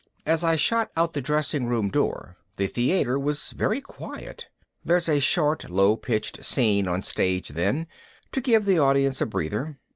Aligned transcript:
As 0.25 0.43
I 0.43 0.55
shot 0.55 0.89
out 0.97 1.13
the 1.13 1.21
dressing 1.21 1.67
room 1.67 1.89
door 1.91 2.35
the 2.57 2.65
theater 2.65 3.19
was 3.19 3.51
very 3.51 3.79
quiet. 3.79 4.47
There's 4.83 5.07
a 5.07 5.19
short 5.19 5.69
low 5.69 5.95
pitched 5.95 6.43
scene 6.43 6.87
on 6.87 7.03
stage 7.03 7.49
then, 7.49 7.85
to 8.31 8.41
give 8.41 8.65
the 8.65 8.79
audience 8.79 9.21
a 9.21 9.27
breather. 9.27 9.77